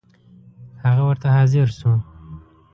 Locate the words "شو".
1.77-1.91